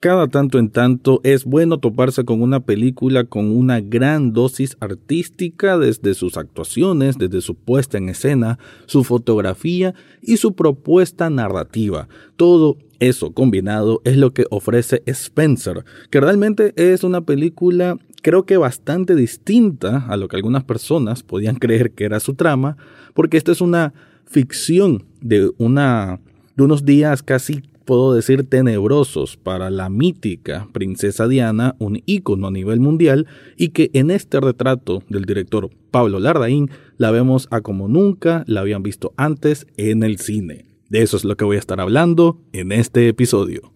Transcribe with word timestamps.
Cada 0.00 0.28
tanto 0.28 0.60
en 0.60 0.70
tanto 0.70 1.20
es 1.24 1.44
bueno 1.44 1.78
toparse 1.78 2.24
con 2.24 2.40
una 2.40 2.60
película 2.60 3.24
con 3.24 3.50
una 3.50 3.80
gran 3.80 4.32
dosis 4.32 4.76
artística 4.78 5.76
desde 5.76 6.14
sus 6.14 6.36
actuaciones, 6.36 7.18
desde 7.18 7.40
su 7.40 7.56
puesta 7.56 7.98
en 7.98 8.08
escena, 8.08 8.60
su 8.86 9.02
fotografía 9.02 9.96
y 10.22 10.36
su 10.36 10.54
propuesta 10.54 11.30
narrativa. 11.30 12.06
Todo 12.36 12.78
eso 13.00 13.32
combinado 13.32 14.00
es 14.04 14.16
lo 14.16 14.32
que 14.32 14.46
ofrece 14.50 15.02
Spencer, 15.06 15.84
que 16.10 16.20
realmente 16.20 16.74
es 16.76 17.02
una 17.02 17.22
película 17.22 17.98
creo 18.22 18.46
que 18.46 18.56
bastante 18.56 19.16
distinta 19.16 20.06
a 20.08 20.16
lo 20.16 20.28
que 20.28 20.36
algunas 20.36 20.62
personas 20.62 21.24
podían 21.24 21.56
creer 21.60 21.90
que 21.90 22.04
era 22.04 22.20
su 22.20 22.34
trama, 22.34 22.76
porque 23.14 23.36
esta 23.36 23.50
es 23.50 23.60
una 23.60 23.94
ficción 24.26 25.06
de 25.20 25.50
una 25.58 26.20
de 26.54 26.62
unos 26.62 26.84
días 26.84 27.22
casi 27.24 27.62
puedo 27.88 28.12
decir 28.12 28.46
tenebrosos 28.46 29.38
para 29.38 29.70
la 29.70 29.88
mítica 29.88 30.68
princesa 30.74 31.26
Diana, 31.26 31.74
un 31.78 32.02
ícono 32.04 32.48
a 32.48 32.50
nivel 32.50 32.80
mundial, 32.80 33.26
y 33.56 33.70
que 33.70 33.88
en 33.94 34.10
este 34.10 34.40
retrato 34.40 35.02
del 35.08 35.24
director 35.24 35.70
Pablo 35.90 36.20
Lardaín 36.20 36.70
la 36.98 37.10
vemos 37.12 37.48
a 37.50 37.62
como 37.62 37.88
nunca 37.88 38.44
la 38.46 38.60
habían 38.60 38.82
visto 38.82 39.14
antes 39.16 39.66
en 39.78 40.02
el 40.02 40.18
cine. 40.18 40.66
De 40.90 41.00
eso 41.00 41.16
es 41.16 41.24
lo 41.24 41.38
que 41.38 41.46
voy 41.46 41.56
a 41.56 41.60
estar 41.60 41.80
hablando 41.80 42.42
en 42.52 42.72
este 42.72 43.08
episodio. 43.08 43.72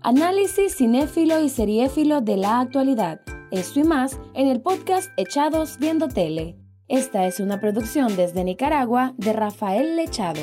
Análisis 0.00 0.76
cinéfilo 0.76 1.42
y 1.42 1.48
seriéfilo 1.48 2.20
de 2.20 2.36
la 2.36 2.60
actualidad. 2.60 3.22
Esto 3.50 3.80
y 3.80 3.84
más 3.84 4.20
en 4.34 4.46
el 4.46 4.60
podcast 4.60 5.10
Echados 5.16 5.78
Viendo 5.80 6.06
Tele. 6.06 6.58
Esta 6.86 7.26
es 7.26 7.40
una 7.40 7.58
producción 7.60 8.14
desde 8.14 8.44
Nicaragua 8.44 9.14
de 9.16 9.32
Rafael 9.32 9.96
Lechado. 9.96 10.42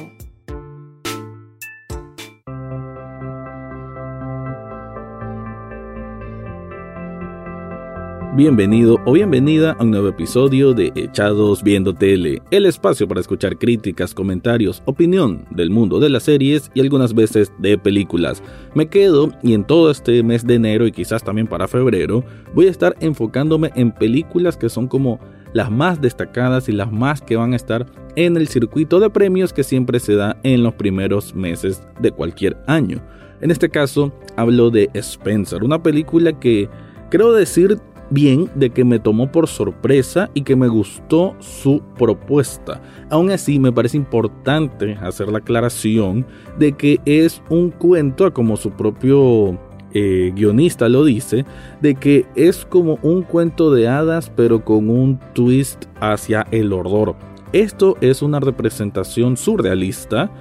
Bienvenido 8.34 8.98
o 9.06 9.12
bienvenida 9.12 9.74
a 9.74 9.84
un 9.84 9.92
nuevo 9.92 10.08
episodio 10.08 10.74
de 10.74 10.94
Echados 10.96 11.62
Viendo 11.62 11.94
Tele, 11.94 12.42
el 12.50 12.66
espacio 12.66 13.06
para 13.06 13.20
escuchar 13.20 13.58
críticas, 13.58 14.14
comentarios, 14.14 14.82
opinión 14.86 15.46
del 15.52 15.70
mundo 15.70 16.00
de 16.00 16.10
las 16.10 16.24
series 16.24 16.72
y 16.74 16.80
algunas 16.80 17.14
veces 17.14 17.52
de 17.58 17.78
películas. 17.78 18.42
Me 18.74 18.88
quedo 18.88 19.34
y 19.44 19.54
en 19.54 19.66
todo 19.66 19.92
este 19.92 20.24
mes 20.24 20.48
de 20.48 20.56
enero 20.56 20.88
y 20.88 20.94
quizás 20.94 21.26
también 21.26 21.46
para 21.46 21.68
febrero 21.68 22.24
voy 22.56 22.68
a 22.68 22.72
estar 22.72 22.96
enfocándome 23.02 23.70
en 23.76 23.92
películas 23.92 24.56
que 24.56 24.70
son 24.70 24.88
como 24.88 25.20
las 25.52 25.70
más 25.70 26.00
destacadas 26.00 26.70
y 26.70 26.72
las 26.72 26.90
más 26.90 27.22
que 27.22 27.36
van 27.36 27.52
a 27.52 27.58
estar 27.58 27.86
en 28.16 28.38
el 28.38 28.48
circuito 28.48 29.02
de 29.02 29.10
premios 29.10 29.52
que 29.52 29.66
siempre 29.66 30.00
se 30.00 30.16
da 30.16 30.38
en 30.44 30.64
los 30.64 30.76
primeros 30.76 31.36
meses 31.36 31.86
de 32.00 32.12
cualquier 32.12 32.56
año. 32.66 33.02
En 33.42 33.52
este 33.52 33.68
caso 33.68 34.14
hablo 34.38 34.70
de 34.70 34.90
Spencer, 34.94 35.66
una 35.66 35.84
película 35.84 36.40
que 36.40 36.70
creo 37.10 37.34
decir 37.34 37.78
bien 38.12 38.50
de 38.54 38.70
que 38.70 38.84
me 38.86 39.00
tomó 39.00 39.32
por 39.32 39.48
sorpresa 39.48 40.30
y 40.34 40.44
que 40.44 40.56
me 40.56 40.68
gustó 40.68 41.36
su 41.40 41.82
propuesta. 41.98 42.82
Aún 43.10 43.32
así, 43.32 43.58
me 43.58 43.72
parece 43.72 43.98
importante 43.98 44.94
hacer 45.02 45.30
la 45.30 45.40
aclaración 45.40 46.26
de 46.60 46.74
que 46.74 47.00
es 47.06 47.42
un 47.50 47.72
cuento, 47.72 48.32
como 48.34 48.58
su 48.58 48.72
propio 48.72 49.58
eh, 49.94 50.32
guionista 50.36 50.88
lo 50.88 51.04
dice, 51.04 51.46
de 51.82 51.96
que 51.96 52.26
es 52.36 52.66
como 52.66 53.00
un 53.02 53.24
cuento 53.24 53.72
de 53.72 53.88
hadas, 53.88 54.32
pero 54.36 54.64
con 54.64 54.90
un 54.90 55.20
twist 55.34 55.86
hacia 56.00 56.46
el 56.52 56.72
horror. 56.74 57.16
Esto 57.54 57.98
es 58.00 58.22
una 58.22 58.40
representación 58.40 59.36
surrealista 59.36 60.32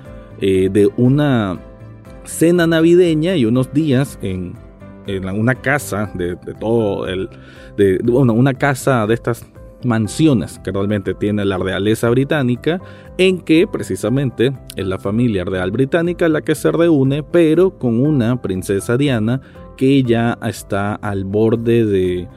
eh, 0.41 0.69
de 0.71 0.89
una 0.97 1.61
cena 2.25 2.67
navideña 2.67 3.35
y 3.37 3.45
unos 3.45 3.73
días 3.73 4.19
en 4.23 4.55
en 5.07 5.25
una 5.29 5.55
casa 5.55 6.11
de, 6.15 6.37
todo 6.59 7.07
el, 7.07 7.29
de, 7.77 7.99
bueno, 8.03 8.33
una 8.33 8.55
casa 8.55 9.07
de 9.07 9.15
estas 9.15 9.47
mansiones 9.85 10.59
que 10.59 10.73
realmente 10.73 11.15
tiene 11.15 11.45
la 11.45 11.59
realeza 11.59 12.11
británica, 12.11 12.81
en 13.19 13.41
que 13.41 13.67
precisamente 13.67 14.53
es 14.77 14.87
la 14.87 14.99
familia 14.99 15.45
real 15.45 15.71
británica 15.71 16.29
la 16.29 16.43
que 16.43 16.55
se 16.55 16.71
reúne, 16.71 17.23
pero 17.23 17.79
con 17.79 18.01
una 18.01 18.41
princesa 18.41 18.97
Diana 18.97 19.41
que 19.77 20.03
ya 20.03 20.39
está 20.43 20.95
al 20.97 21.25
borde 21.25 21.87
de, 21.87 22.29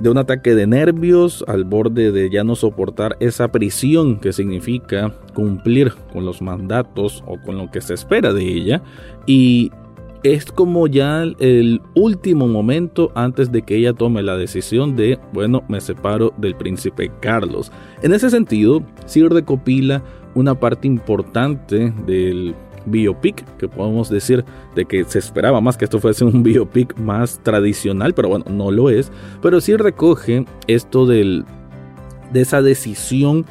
de 0.00 0.10
un 0.10 0.18
ataque 0.18 0.54
de 0.54 0.66
nervios, 0.66 1.44
al 1.46 1.64
borde 1.64 2.10
de 2.10 2.30
ya 2.30 2.44
no 2.44 2.56
soportar 2.56 3.16
esa 3.20 3.52
prisión 3.52 4.18
que 4.18 4.32
significa 4.32 5.12
cumplir 5.34 5.92
con 6.12 6.24
los 6.24 6.40
mandatos 6.40 7.22
o 7.26 7.38
con 7.40 7.58
lo 7.58 7.70
que 7.70 7.80
se 7.80 7.94
espera 7.94 8.32
de 8.32 8.42
ella, 8.42 8.82
y 9.26 9.70
es 10.22 10.52
como 10.52 10.86
ya 10.86 11.22
el 11.22 11.80
último 11.94 12.46
momento 12.46 13.10
antes 13.14 13.50
de 13.50 13.62
que 13.62 13.76
ella 13.76 13.92
tome 13.92 14.22
la 14.22 14.36
decisión 14.36 14.94
de, 14.94 15.18
bueno, 15.32 15.64
me 15.68 15.80
separo 15.80 16.32
del 16.36 16.54
príncipe 16.54 17.10
Carlos. 17.20 17.72
En 18.02 18.12
ese 18.12 18.30
sentido, 18.30 18.82
sí 19.06 19.26
recopila 19.26 20.02
una 20.34 20.54
parte 20.54 20.86
importante 20.86 21.92
del 22.06 22.54
biopic, 22.86 23.44
que 23.58 23.68
podemos 23.68 24.08
decir 24.08 24.44
de 24.74 24.84
que 24.84 25.04
se 25.04 25.18
esperaba 25.18 25.60
más 25.60 25.76
que 25.76 25.84
esto 25.84 26.00
fuese 26.00 26.24
un 26.24 26.42
biopic 26.42 26.96
más 26.98 27.40
tradicional, 27.42 28.14
pero 28.14 28.28
bueno, 28.28 28.44
no 28.48 28.70
lo 28.70 28.90
es, 28.90 29.10
pero 29.40 29.60
sí 29.60 29.76
recoge 29.76 30.44
esto 30.66 31.06
del, 31.06 31.44
de 32.32 32.40
esa 32.40 32.62
decisión 32.62 33.44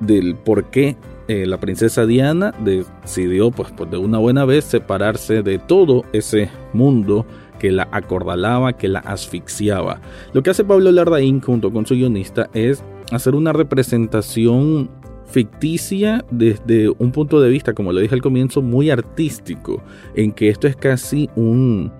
del 0.00 0.36
por 0.36 0.64
qué 0.66 0.96
eh, 1.28 1.46
la 1.46 1.60
princesa 1.60 2.06
Diana 2.06 2.54
decidió, 2.64 3.50
pues, 3.50 3.70
pues, 3.76 3.90
de 3.90 3.98
una 3.98 4.18
buena 4.18 4.44
vez 4.44 4.64
separarse 4.64 5.42
de 5.42 5.58
todo 5.58 6.04
ese 6.12 6.50
mundo 6.72 7.26
que 7.58 7.70
la 7.70 7.88
acordalaba, 7.92 8.72
que 8.72 8.88
la 8.88 9.00
asfixiaba. 9.00 10.00
Lo 10.32 10.42
que 10.42 10.50
hace 10.50 10.64
Pablo 10.64 10.90
Lardaín 10.90 11.40
junto 11.40 11.70
con 11.70 11.84
su 11.84 11.94
guionista 11.94 12.48
es 12.54 12.82
hacer 13.12 13.34
una 13.34 13.52
representación 13.52 14.90
ficticia 15.26 16.24
desde 16.30 16.88
un 16.88 17.12
punto 17.12 17.40
de 17.40 17.50
vista, 17.50 17.74
como 17.74 17.92
lo 17.92 18.00
dije 18.00 18.14
al 18.14 18.22
comienzo, 18.22 18.62
muy 18.62 18.90
artístico, 18.90 19.82
en 20.14 20.32
que 20.32 20.48
esto 20.48 20.66
es 20.66 20.76
casi 20.76 21.28
un, 21.36 21.92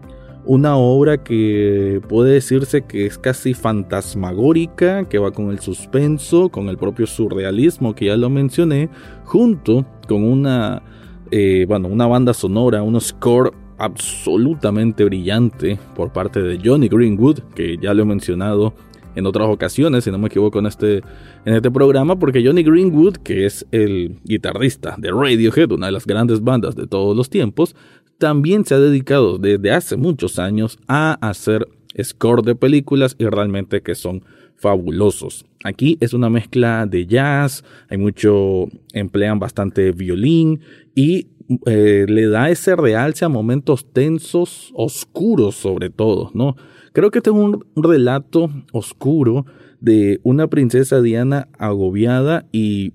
una 0.49 0.77
obra 0.77 1.23
que 1.23 2.01
puede 2.09 2.33
decirse 2.33 2.81
que 2.81 3.05
es 3.05 3.19
casi 3.19 3.53
fantasmagórica, 3.53 5.07
que 5.07 5.19
va 5.19 5.31
con 5.31 5.51
el 5.51 5.59
suspenso, 5.61 6.49
con 6.49 6.71
el 6.71 6.79
propio 6.79 7.07
surrealismo 7.07 7.95
que 7.95 8.07
ya 8.07 8.17
lo 8.17 8.31
mencioné, 8.31 8.89
junto 9.25 9.85
con 10.09 10.25
una, 10.25 10.83
eh, 11.31 11.67
bueno, 11.69 11.89
una 11.89 12.07
banda 12.07 12.33
sonora, 12.33 12.83
un 12.83 12.99
score 12.99 13.53
absolutamente 13.77 15.05
brillante 15.05 15.79
por 15.95 16.15
parte 16.15 16.41
de 16.41 16.59
Johnny 16.65 16.89
Greenwood, 16.89 17.41
que 17.55 17.77
ya 17.77 17.93
lo 17.93 18.05
he 18.05 18.07
mencionado 18.07 18.73
en 19.17 19.27
otras 19.27 19.49
ocasiones, 19.49 20.05
si 20.05 20.11
no 20.11 20.17
me 20.17 20.29
equivoco, 20.29 20.61
en 20.61 20.67
este, 20.67 21.03
en 21.45 21.55
este 21.57 21.71
programa, 21.71 22.19
porque 22.19 22.43
Johnny 22.43 22.63
Greenwood, 22.63 23.19
que 23.19 23.45
es 23.45 23.67
el 23.71 24.19
guitarrista 24.25 24.95
de 24.97 25.11
Radiohead, 25.11 25.73
una 25.73 25.87
de 25.87 25.93
las 25.93 26.07
grandes 26.07 26.43
bandas 26.43 26.75
de 26.75 26.87
todos 26.87 27.15
los 27.15 27.29
tiempos, 27.29 27.77
también 28.19 28.65
se 28.65 28.75
ha 28.75 28.81
dedicado 28.81 29.39
desde 29.39 29.71
hace 29.71 29.97
muchos 29.97 30.39
años 30.39 30.79
a 30.89 31.15
hacer 31.27 31.69
score 32.03 32.43
de 32.43 32.55
películas 32.55 33.17
y 33.19 33.25
realmente 33.27 33.83
que 33.83 33.95
son 33.95 34.25
fabulosos. 34.57 35.47
Aquí 35.65 35.97
es 36.01 36.13
una 36.13 36.29
mezcla 36.29 36.87
de 36.87 37.07
jazz, 37.07 37.65
hay 37.89 37.99
mucho, 37.99 38.69
emplean 38.93 39.39
bastante 39.39 39.93
violín 39.93 40.61
y 40.95 41.29
eh, 41.67 42.07
le 42.09 42.29
da 42.29 42.51
ese 42.51 42.77
realce 42.77 43.25
a 43.25 43.29
momentos 43.29 43.93
tensos, 43.93 44.73
oscuros 44.75 45.55
sobre 45.55 45.91
todo, 45.91 46.31
¿no? 46.35 46.57
Creo 46.93 47.11
que 47.11 47.19
este 47.19 47.31
es 47.31 47.37
un 47.37 47.65
relato 47.77 48.51
oscuro 48.73 49.47
de 49.81 50.21
una 50.25 50.49
princesa 50.49 51.01
Diana 51.01 51.49
agobiada 51.59 52.47
y 52.51 52.93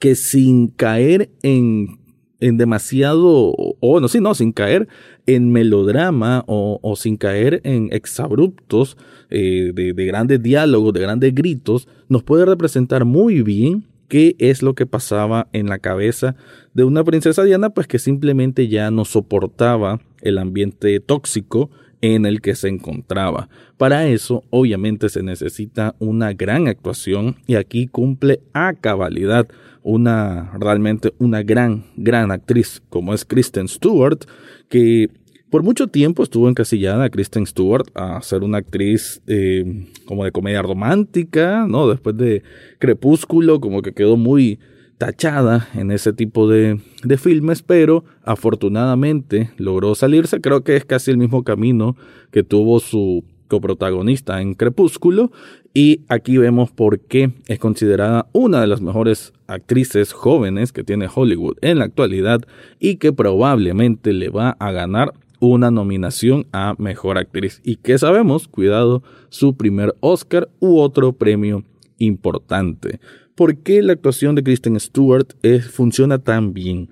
que 0.00 0.16
sin 0.16 0.68
caer 0.68 1.30
en 1.42 2.01
en 2.42 2.56
demasiado, 2.56 3.54
o 3.56 3.76
bueno, 3.80 4.08
sí, 4.08 4.20
no, 4.20 4.34
sin 4.34 4.52
caer 4.52 4.88
en 5.26 5.52
melodrama 5.52 6.42
o, 6.48 6.94
sin 6.96 7.16
caer 7.16 7.60
en 7.62 7.88
exabruptos 7.92 8.96
eh, 9.30 9.70
de, 9.72 9.92
de 9.92 10.06
grandes 10.06 10.42
diálogos, 10.42 10.92
de 10.92 11.00
grandes 11.00 11.34
gritos, 11.34 11.86
nos 12.08 12.24
puede 12.24 12.44
representar 12.44 13.04
muy 13.04 13.42
bien 13.42 13.84
qué 14.08 14.34
es 14.40 14.60
lo 14.60 14.74
que 14.74 14.86
pasaba 14.86 15.46
en 15.52 15.68
la 15.68 15.78
cabeza 15.78 16.34
de 16.74 16.82
una 16.82 17.04
princesa 17.04 17.44
Diana, 17.44 17.70
pues 17.70 17.86
que 17.86 18.00
simplemente 18.00 18.66
ya 18.66 18.90
no 18.90 19.04
soportaba 19.04 20.00
el 20.20 20.38
ambiente 20.38 20.98
tóxico 20.98 21.70
en 22.02 22.26
el 22.26 22.40
que 22.40 22.56
se 22.56 22.68
encontraba. 22.68 23.48
Para 23.78 24.08
eso, 24.08 24.42
obviamente, 24.50 25.08
se 25.08 25.22
necesita 25.22 25.94
una 26.00 26.32
gran 26.32 26.66
actuación 26.66 27.36
y 27.46 27.54
aquí 27.54 27.86
cumple 27.86 28.40
a 28.52 28.74
cabalidad 28.74 29.46
una 29.82 30.52
realmente 30.58 31.12
una 31.18 31.42
gran, 31.42 31.84
gran 31.96 32.30
actriz 32.30 32.82
como 32.88 33.14
es 33.14 33.24
Kristen 33.24 33.68
Stewart, 33.68 34.20
que 34.68 35.08
por 35.50 35.62
mucho 35.62 35.88
tiempo 35.88 36.22
estuvo 36.22 36.48
encasillada 36.48 37.10
Kristen 37.10 37.46
Stewart 37.46 37.86
a 37.94 38.22
ser 38.22 38.42
una 38.42 38.58
actriz 38.58 39.20
eh, 39.26 39.86
como 40.06 40.24
de 40.24 40.32
comedia 40.32 40.62
romántica, 40.62 41.66
¿no? 41.68 41.88
Después 41.88 42.16
de 42.16 42.42
Crepúsculo, 42.78 43.60
como 43.60 43.82
que 43.82 43.92
quedó 43.92 44.16
muy 44.16 44.58
tachada 44.96 45.68
en 45.74 45.90
ese 45.90 46.12
tipo 46.12 46.48
de, 46.48 46.80
de, 47.02 47.18
filmes, 47.18 47.62
pero 47.62 48.04
afortunadamente 48.22 49.50
logró 49.58 49.94
salirse. 49.94 50.40
Creo 50.40 50.62
que 50.62 50.76
es 50.76 50.84
casi 50.84 51.10
el 51.10 51.18
mismo 51.18 51.42
camino 51.42 51.96
que 52.30 52.42
tuvo 52.42 52.80
su 52.80 53.24
coprotagonista 53.52 54.40
en 54.40 54.54
Crepúsculo. 54.54 55.30
Y 55.74 56.00
aquí 56.08 56.38
vemos 56.38 56.70
por 56.70 57.00
qué 57.00 57.32
es 57.48 57.58
considerada 57.58 58.26
una 58.32 58.62
de 58.62 58.66
las 58.66 58.80
mejores 58.80 59.34
actrices 59.46 60.14
jóvenes 60.14 60.72
que 60.72 60.84
tiene 60.84 61.08
Hollywood 61.14 61.58
en 61.60 61.78
la 61.78 61.84
actualidad 61.84 62.40
y 62.80 62.96
que 62.96 63.12
probablemente 63.12 64.14
le 64.14 64.30
va 64.30 64.56
a 64.58 64.72
ganar 64.72 65.12
una 65.38 65.70
nominación 65.70 66.46
a 66.52 66.74
Mejor 66.78 67.18
Actriz. 67.18 67.60
¿Y 67.62 67.76
que 67.76 67.98
sabemos? 67.98 68.48
Cuidado, 68.48 69.02
su 69.28 69.54
primer 69.54 69.94
Oscar 70.00 70.48
u 70.58 70.78
otro 70.78 71.12
premio 71.12 71.64
importante. 71.98 73.00
¿Por 73.34 73.58
qué 73.58 73.82
la 73.82 73.92
actuación 73.92 74.34
de 74.34 74.42
Kristen 74.42 74.80
Stewart 74.80 75.26
funciona 75.70 76.18
tan 76.18 76.54
bien? 76.54 76.88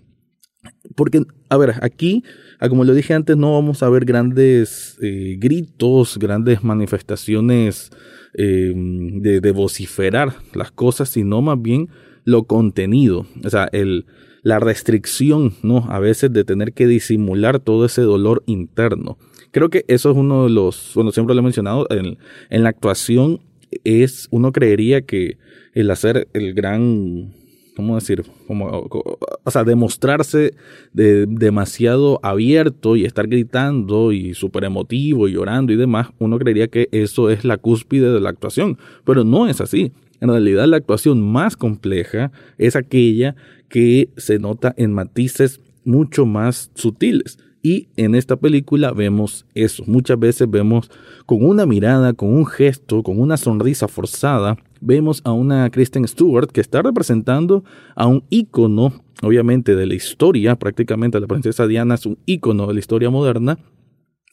Porque, 0.95 1.23
a 1.49 1.57
ver, 1.57 1.75
aquí, 1.83 2.25
ah, 2.59 2.69
como 2.69 2.85
lo 2.85 2.95
dije 2.95 3.15
antes, 3.15 3.37
no 3.37 3.53
vamos 3.55 3.83
a 3.83 3.89
ver 3.89 4.05
grandes 4.05 4.99
eh, 5.03 5.37
gritos, 5.39 6.19
grandes 6.19 6.65
manifestaciones 6.65 7.91
eh, 8.35 8.73
de, 8.75 9.41
de, 9.41 9.53
vociferar 9.53 10.35
las 10.55 10.71
cosas, 10.71 11.09
sino 11.09 11.43
más 11.43 11.61
bien 11.61 11.89
lo 12.25 12.45
contenido. 12.45 13.27
O 13.45 13.51
sea, 13.51 13.69
el, 13.73 14.07
la 14.43 14.59
restricción, 14.59 15.55
¿no? 15.63 15.87
A 15.89 15.99
veces 15.99 16.33
de 16.33 16.45
tener 16.45 16.73
que 16.73 16.87
disimular 16.87 17.61
todo 17.61 17.85
ese 17.85 18.03
dolor 18.03 18.43
interno. 18.47 19.19
Creo 19.53 19.69
que 19.69 19.85
eso 19.89 20.11
es 20.11 20.17
uno 20.17 20.45
de 20.45 20.51
los, 20.51 20.93
bueno, 20.95 21.13
siempre 21.13 21.35
lo 21.35 21.41
he 21.41 21.45
mencionado, 21.45 21.87
en, 21.91 22.19
en 22.51 22.63
la 22.63 22.69
actuación 22.69 23.41
es, 23.85 24.29
uno 24.31 24.53
creería 24.53 25.03
que 25.03 25.39
el 25.75 25.91
hacer 25.91 26.29
el 26.33 26.55
gran, 26.55 27.35
¿cómo 27.81 27.95
decir? 27.95 28.25
Como, 28.47 28.67
o 28.67 29.51
sea, 29.51 29.65
demostrarse 29.65 30.53
de, 30.93 31.25
demasiado 31.27 32.21
abierto 32.23 32.95
y 32.95 33.07
estar 33.07 33.27
gritando 33.27 34.13
y 34.13 34.35
súper 34.35 34.65
emotivo 34.65 35.29
y 35.29 35.33
llorando 35.33 35.73
y 35.73 35.77
demás, 35.77 36.09
uno 36.19 36.39
creería 36.39 36.69
que 36.69 36.91
eso 36.93 37.31
es 37.31 37.45
la 37.47 37.57
cúspide 37.57 38.13
de 38.13 38.21
la 38.21 38.29
actuación, 38.29 38.77
pero 39.05 39.25
no 39.25 39.49
es 39.49 39.63
así. 39.63 39.93
En 40.21 40.29
realidad 40.29 40.67
la 40.67 40.77
actuación 40.77 41.23
más 41.23 41.57
compleja 41.57 42.33
es 42.59 42.77
aquella 42.77 43.35
que 43.71 44.11
se 44.19 44.39
nota 44.39 44.75
en 44.77 44.93
matices 44.93 45.61
mucho 45.85 46.27
más 46.27 46.71
sutiles. 46.75 47.39
Y 47.63 47.89
en 47.97 48.15
esta 48.15 48.37
película 48.37 48.93
vemos 48.93 49.47
eso. 49.55 49.85
Muchas 49.87 50.19
veces 50.19 50.51
vemos 50.51 50.91
con 51.27 51.45
una 51.45 51.67
mirada, 51.67 52.15
con 52.15 52.35
un 52.35 52.47
gesto, 52.47 53.03
con 53.03 53.21
una 53.21 53.37
sonrisa 53.37 53.87
forzada, 53.87 54.57
vemos 54.81 55.21
a 55.25 55.33
una 55.33 55.69
Kristen 55.71 56.07
Stewart 56.09 56.51
que 56.51 56.61
está 56.61 56.83
representando 56.83 57.63
a 57.95 58.07
un 58.07 58.25
ícono, 58.31 59.05
obviamente, 59.23 59.77
de 59.77 59.87
la 59.87 59.95
historia. 59.95 60.57
Prácticamente 60.57 61.21
la 61.21 61.27
princesa 61.27 61.67
Diana 61.67 61.95
es 61.97 62.07
un 62.07 62.19
ícono 62.25 62.67
de 62.67 62.75
la 62.75 62.81
historia 62.81 63.11
moderna. 63.11 63.59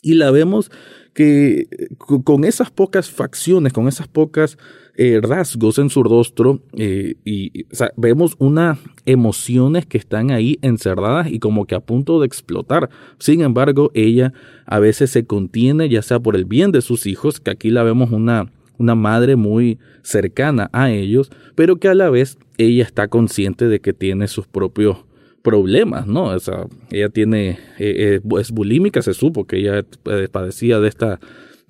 Y 0.02 0.14
la 0.14 0.32
vemos 0.32 0.72
que 1.18 1.68
con 1.98 2.44
esas 2.44 2.70
pocas 2.70 3.10
facciones, 3.10 3.74
con 3.74 3.88
esas 3.88 4.08
pocas 4.08 4.56
eh, 4.98 5.20
rasgos 5.20 5.80
en 5.80 5.90
su 5.90 6.04
rostro 6.04 6.62
eh, 6.78 7.16
y 7.26 7.66
vemos 7.96 8.36
unas 8.38 8.78
emociones 9.08 9.88
que 9.88 9.98
están 9.98 10.30
ahí 10.30 10.60
encerradas 10.62 11.32
y 11.32 11.40
como 11.40 11.66
que 11.66 11.74
a 11.74 11.80
punto 11.80 12.20
de 12.20 12.28
explotar. 12.28 12.92
Sin 13.18 13.42
embargo, 13.42 13.90
ella 13.96 14.32
a 14.68 14.78
veces 14.78 15.10
se 15.10 15.26
contiene, 15.26 15.90
ya 15.90 16.04
sea 16.04 16.20
por 16.20 16.36
el 16.36 16.46
bien 16.46 16.72
de 16.72 16.84
sus 16.84 17.08
hijos, 17.08 17.40
que 17.40 17.50
aquí 17.50 17.72
la 17.72 17.82
vemos 17.82 18.12
una, 18.12 18.52
una 18.78 18.94
madre 18.94 19.36
muy 19.36 19.80
cercana 20.04 20.70
a 20.72 20.92
ellos, 20.92 21.32
pero 21.56 21.78
que 21.78 21.88
a 21.88 21.96
la 21.96 22.12
vez 22.12 22.38
ella 22.60 22.84
está 22.84 23.08
consciente 23.08 23.68
de 23.68 23.80
que 23.80 23.94
tiene 23.94 24.28
sus 24.28 24.46
propios 24.46 25.07
problemas, 25.44 26.08
¿no? 26.08 26.26
O 26.26 26.40
sea, 26.40 26.68
ella 26.92 27.10
tiene, 27.10 27.60
eh, 27.80 28.20
es 28.40 28.52
bulímica, 28.52 29.02
se 29.02 29.14
supo 29.14 29.46
que 29.46 29.58
ella 29.58 29.86
padecía 30.32 30.80
de 30.80 30.90
esta 30.90 31.20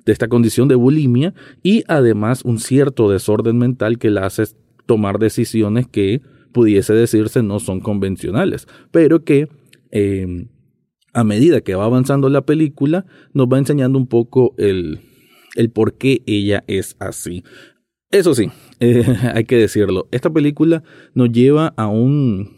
de 0.08 0.14
esta 0.14 0.30
condición 0.30 0.69
de 0.69 0.75
bulimia 0.75 1.34
y 1.62 1.84
además 1.90 2.44
un 2.46 2.60
cierto 2.60 3.12
desorden 3.12 3.58
mental 3.58 4.00
que 4.00 4.10
la 4.10 4.25
hace 4.25 4.46
tomar 4.86 5.19
decisiones 5.19 5.86
que 5.86 6.22
pudiese 6.54 6.94
decirse 6.94 7.44
no 7.44 7.60
son 7.60 7.81
convencionales, 7.81 8.68
pero 8.90 9.25
que 9.25 9.50
em, 9.92 10.48
a 11.14 11.25
medida 11.25 11.60
que 11.60 11.75
va 11.75 11.84
avanzando 11.84 12.30
la 12.30 12.46
película 12.46 13.06
nos 13.34 13.48
va 13.48 13.58
enseñando 13.58 14.00
un 14.00 14.08
poco 14.08 14.56
el, 14.58 15.02
el 15.56 15.72
por 15.72 15.98
qué 15.98 16.24
ella 16.25 16.64
es 16.68 16.96
así. 17.00 17.44
Eso 18.10 18.34
sí, 18.34 18.50
eh, 18.80 19.04
hay 19.34 19.44
que 19.44 19.58
decirlo, 19.58 20.08
esta 20.12 20.30
película 20.30 20.84
nos 21.14 21.31
lleva 21.34 21.74
a 21.75 21.88
un, 21.88 22.56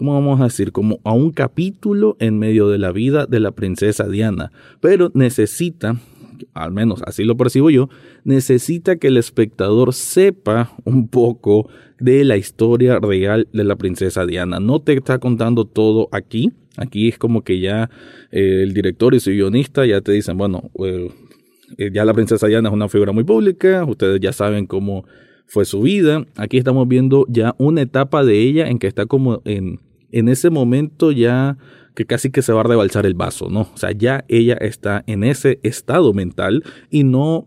¿cómo 0.00 0.14
vamos 0.14 0.40
a 0.40 0.44
decir? 0.44 0.72
Como 0.72 0.98
a 1.04 1.12
un 1.12 1.30
capítulo 1.30 2.16
en 2.20 2.38
medio 2.38 2.70
de 2.70 2.78
la 2.78 2.90
vida 2.90 3.26
de 3.26 3.38
la 3.38 3.50
princesa 3.50 4.08
Diana, 4.08 4.50
pero 4.80 5.10
necesita 5.12 6.00
al 6.54 6.72
menos 6.72 7.02
así 7.04 7.24
lo 7.24 7.36
percibo 7.36 7.68
yo, 7.68 7.90
necesita 8.24 8.96
que 8.96 9.08
el 9.08 9.18
espectador 9.18 9.92
sepa 9.92 10.72
un 10.86 11.08
poco 11.08 11.68
de 11.98 12.24
la 12.24 12.38
historia 12.38 12.98
real 12.98 13.46
de 13.52 13.62
la 13.62 13.76
princesa 13.76 14.24
Diana. 14.24 14.58
No 14.58 14.80
te 14.80 14.94
está 14.94 15.18
contando 15.18 15.66
todo 15.66 16.08
aquí. 16.12 16.50
Aquí 16.78 17.08
es 17.08 17.18
como 17.18 17.44
que 17.44 17.60
ya 17.60 17.90
eh, 18.30 18.62
el 18.62 18.72
director 18.72 19.14
y 19.14 19.20
su 19.20 19.32
guionista 19.32 19.84
ya 19.84 20.00
te 20.00 20.12
dicen, 20.12 20.38
bueno, 20.38 20.70
eh, 20.82 21.10
eh, 21.76 21.90
ya 21.92 22.06
la 22.06 22.14
princesa 22.14 22.46
Diana 22.46 22.70
es 22.70 22.74
una 22.74 22.88
figura 22.88 23.12
muy 23.12 23.24
pública, 23.24 23.84
ustedes 23.84 24.18
ya 24.18 24.32
saben 24.32 24.64
cómo 24.64 25.04
fue 25.46 25.66
su 25.66 25.82
vida. 25.82 26.24
Aquí 26.36 26.56
estamos 26.56 26.88
viendo 26.88 27.26
ya 27.28 27.54
una 27.58 27.82
etapa 27.82 28.24
de 28.24 28.38
ella 28.40 28.68
en 28.70 28.78
que 28.78 28.86
está 28.86 29.04
como 29.04 29.42
en, 29.44 29.78
en 30.12 30.28
ese 30.28 30.50
momento 30.50 31.12
ya 31.12 31.56
que 31.94 32.06
casi 32.06 32.30
que 32.30 32.42
se 32.42 32.52
va 32.52 32.60
a 32.60 32.64
rebalsar 32.64 33.06
el 33.06 33.14
vaso, 33.14 33.48
¿no? 33.50 33.62
O 33.74 33.76
sea, 33.76 33.92
ya 33.92 34.24
ella 34.28 34.54
está 34.54 35.04
en 35.06 35.24
ese 35.24 35.58
estado 35.62 36.12
mental 36.12 36.62
y 36.90 37.04
no, 37.04 37.46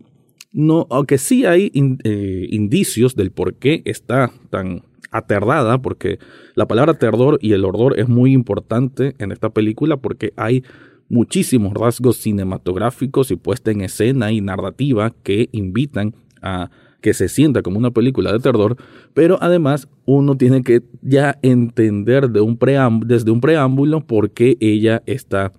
no, 0.52 0.86
aunque 0.90 1.18
sí 1.18 1.44
hay 1.44 1.72
eh, 2.04 2.46
indicios 2.50 3.16
del 3.16 3.30
por 3.30 3.54
qué 3.54 3.82
está 3.84 4.30
tan 4.50 4.82
aterrada, 5.10 5.80
porque 5.80 6.18
la 6.54 6.66
palabra 6.66 6.94
terror 6.94 7.38
y 7.40 7.52
el 7.52 7.64
horror 7.64 7.98
es 7.98 8.08
muy 8.08 8.32
importante 8.32 9.14
en 9.18 9.32
esta 9.32 9.50
película 9.50 9.96
porque 9.96 10.32
hay 10.36 10.64
muchísimos 11.08 11.72
rasgos 11.74 12.16
cinematográficos 12.16 13.30
y 13.30 13.36
puesta 13.36 13.70
en 13.70 13.82
escena 13.82 14.32
y 14.32 14.40
narrativa 14.40 15.14
que 15.22 15.48
invitan 15.52 16.14
a 16.42 16.70
que 17.04 17.12
se 17.12 17.28
sienta 17.28 17.60
como 17.60 17.76
una 17.76 17.90
película 17.90 18.32
de 18.32 18.40
terror, 18.40 18.78
pero 19.12 19.36
además 19.42 19.90
uno 20.06 20.38
tiene 20.38 20.62
que 20.62 20.80
ya 21.02 21.38
entender 21.42 22.30
de 22.30 22.40
un 22.40 22.58
desde 23.04 23.30
un 23.30 23.42
preámbulo 23.42 24.06
por 24.06 24.30
qué 24.30 24.56
ella 24.58 25.02
está 25.04 25.52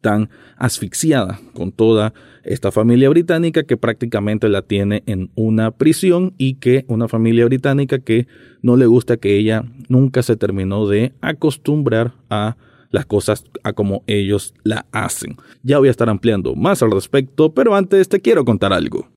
tan 0.00 0.30
asfixiada 0.56 1.40
con 1.52 1.72
toda 1.72 2.14
esta 2.44 2.70
familia 2.70 3.08
británica 3.08 3.64
que 3.64 3.76
prácticamente 3.76 4.48
la 4.48 4.62
tiene 4.62 5.02
en 5.06 5.32
una 5.34 5.72
prisión 5.72 6.34
y 6.38 6.54
que 6.54 6.84
una 6.86 7.08
familia 7.08 7.46
británica 7.46 7.98
que 7.98 8.28
no 8.62 8.76
le 8.76 8.86
gusta 8.86 9.16
que 9.16 9.36
ella 9.36 9.64
nunca 9.88 10.22
se 10.22 10.36
terminó 10.36 10.86
de 10.86 11.12
acostumbrar 11.20 12.12
a 12.30 12.56
las 12.90 13.04
cosas 13.04 13.44
a 13.64 13.72
como 13.72 14.04
ellos 14.06 14.54
la 14.62 14.86
hacen. 14.92 15.34
Ya 15.64 15.80
voy 15.80 15.88
a 15.88 15.90
estar 15.90 16.08
ampliando 16.08 16.54
más 16.54 16.84
al 16.84 16.92
respecto, 16.92 17.52
pero 17.52 17.74
antes 17.74 18.08
te 18.08 18.20
quiero 18.20 18.44
contar 18.44 18.72
algo. 18.72 19.08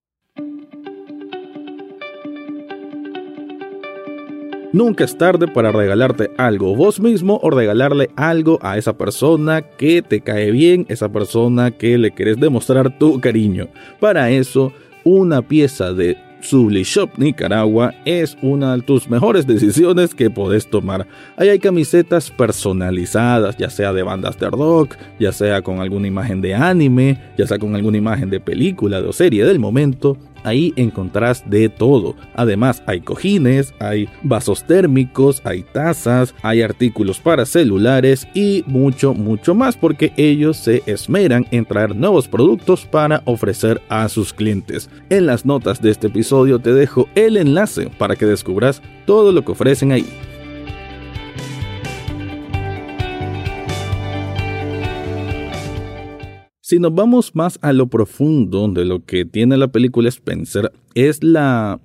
Nunca 4.73 5.03
es 5.03 5.17
tarde 5.17 5.49
para 5.49 5.73
regalarte 5.73 6.31
algo 6.37 6.77
vos 6.77 7.01
mismo 7.01 7.41
o 7.43 7.49
regalarle 7.49 8.09
algo 8.15 8.57
a 8.61 8.77
esa 8.77 8.97
persona 8.97 9.61
que 9.61 10.01
te 10.01 10.21
cae 10.21 10.51
bien, 10.51 10.85
esa 10.87 11.09
persona 11.09 11.71
que 11.71 11.97
le 11.97 12.11
querés 12.11 12.39
demostrar 12.39 12.97
tu 12.97 13.19
cariño. 13.19 13.67
Para 13.99 14.31
eso, 14.31 14.71
una 15.03 15.41
pieza 15.41 15.91
de 15.91 16.17
Subli 16.39 16.83
Shop 16.83 17.09
Nicaragua 17.17 17.93
es 18.05 18.37
una 18.41 18.77
de 18.77 18.81
tus 18.81 19.09
mejores 19.09 19.45
decisiones 19.45 20.15
que 20.15 20.29
podés 20.29 20.67
tomar. 20.67 21.05
Ahí 21.35 21.49
hay 21.49 21.59
camisetas 21.59 22.31
personalizadas, 22.31 23.57
ya 23.57 23.69
sea 23.69 23.91
de 23.91 24.03
bandas 24.03 24.39
de 24.39 24.49
rock, 24.49 24.95
ya 25.19 25.33
sea 25.33 25.61
con 25.61 25.81
alguna 25.81 26.07
imagen 26.07 26.39
de 26.39 26.55
anime, 26.55 27.19
ya 27.37 27.45
sea 27.45 27.59
con 27.59 27.75
alguna 27.75 27.97
imagen 27.97 28.29
de 28.29 28.39
película 28.39 28.99
o 28.99 29.11
serie 29.11 29.43
del 29.43 29.59
momento. 29.59 30.17
Ahí 30.43 30.73
encontrás 30.75 31.43
de 31.49 31.69
todo. 31.69 32.15
Además, 32.35 32.83
hay 32.85 33.01
cojines, 33.01 33.73
hay 33.79 34.09
vasos 34.23 34.63
térmicos, 34.63 35.41
hay 35.45 35.63
tazas, 35.63 36.33
hay 36.41 36.61
artículos 36.61 37.19
para 37.19 37.45
celulares 37.45 38.27
y 38.33 38.63
mucho, 38.67 39.13
mucho 39.13 39.55
más 39.55 39.77
porque 39.77 40.13
ellos 40.17 40.57
se 40.57 40.83
esmeran 40.85 41.45
en 41.51 41.65
traer 41.65 41.95
nuevos 41.95 42.27
productos 42.27 42.85
para 42.85 43.21
ofrecer 43.25 43.81
a 43.89 44.07
sus 44.09 44.33
clientes. 44.33 44.89
En 45.09 45.25
las 45.25 45.45
notas 45.45 45.81
de 45.81 45.91
este 45.91 46.07
episodio 46.07 46.59
te 46.59 46.73
dejo 46.73 47.07
el 47.15 47.37
enlace 47.37 47.89
para 47.97 48.15
que 48.15 48.25
descubras 48.25 48.81
todo 49.05 49.31
lo 49.31 49.43
que 49.43 49.51
ofrecen 49.51 49.91
ahí. 49.91 50.05
Si 56.71 56.79
nos 56.79 56.95
vamos 56.95 57.35
más 57.35 57.59
a 57.61 57.73
lo 57.73 57.87
profundo 57.87 58.65
de 58.69 58.85
lo 58.85 59.03
que 59.03 59.25
tiene 59.25 59.57
la 59.57 59.67
película 59.67 60.07
Spencer, 60.07 60.71
es 60.95 61.21
la 61.21 61.81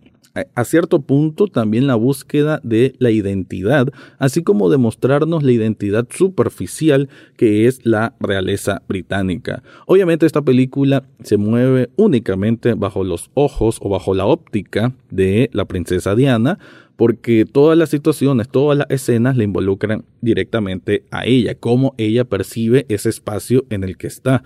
a 0.55 0.65
cierto 0.65 1.01
punto 1.01 1.49
también 1.49 1.89
la 1.89 1.97
búsqueda 1.97 2.61
de 2.63 2.95
la 2.99 3.11
identidad, 3.11 3.89
así 4.21 4.45
como 4.45 4.71
demostrarnos 4.71 5.43
la 5.43 5.51
identidad 5.51 6.07
superficial 6.11 7.09
que 7.37 7.67
es 7.67 7.85
la 7.85 8.15
realeza 8.21 8.83
británica. 8.87 9.65
Obviamente 9.87 10.25
esta 10.25 10.43
película 10.43 11.03
se 11.21 11.37
mueve 11.37 11.89
únicamente 11.97 12.75
bajo 12.75 13.03
los 13.03 13.33
ojos 13.35 13.79
o 13.81 13.89
bajo 13.89 14.15
la 14.15 14.27
óptica 14.27 14.93
de 15.11 15.51
la 15.53 15.65
princesa 15.65 16.15
Diana, 16.15 16.61
porque 16.95 17.45
todas 17.45 17.77
las 17.77 17.91
situaciones, 17.91 18.49
todas 18.49 18.79
las 18.79 18.87
escenas 18.91 19.37
le 19.37 19.43
involucran 19.43 20.05
directamente 20.21 21.03
a 21.11 21.27
ella, 21.27 21.57
cómo 21.57 21.93
ella 21.99 22.25
percibe 22.25 22.87
ese 22.89 23.09
espacio 23.09 23.65
en 23.69 23.83
el 23.83 23.97
que 23.97 24.07
está. 24.07 24.45